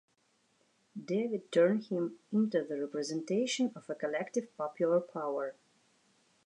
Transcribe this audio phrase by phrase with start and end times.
[0.99, 5.53] David turned him into the representation of a collective, popular power.